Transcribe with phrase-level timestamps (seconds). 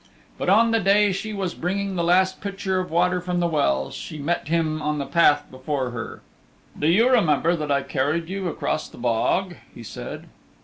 [0.39, 3.91] But on the day she was bringing the last pitcher of water from the well
[3.91, 6.23] she met him on the path before her.
[6.79, 10.27] "Do you remember that I carried you across the bog?" he said.